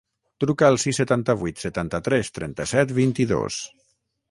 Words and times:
Truca 0.43 0.65
al 0.69 0.77
sis, 0.83 0.99
setanta-vuit, 1.01 1.61
setanta-tres, 1.65 2.33
trenta-set, 2.39 2.97
vint-i-dos. 3.03 3.63